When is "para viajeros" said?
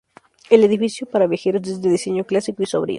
1.05-1.61